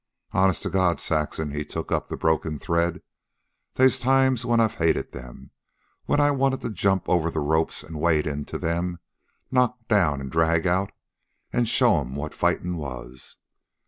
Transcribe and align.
"Honest 0.31 0.63
to 0.63 0.71
God, 0.71 0.99
Saxon," 0.99 1.51
he 1.51 1.63
took 1.63 1.91
up 1.91 2.07
the 2.07 2.17
broken 2.17 2.57
thread, 2.57 3.03
"they's 3.75 3.99
times 3.99 4.43
when 4.43 4.59
I've 4.59 4.73
hated 4.81 5.11
them, 5.11 5.51
when 6.05 6.19
I 6.19 6.31
wanted 6.31 6.61
to 6.61 6.71
jump 6.71 7.07
over 7.07 7.29
the 7.29 7.39
ropes 7.39 7.83
and 7.83 7.99
wade 8.01 8.25
into 8.25 8.57
them, 8.57 8.97
knock 9.51 9.77
down 9.87 10.19
and 10.19 10.31
drag 10.31 10.65
out, 10.65 10.91
an' 11.53 11.65
show'm 11.65 12.15
what 12.15 12.33
fightin' 12.33 12.77
was. 12.77 13.37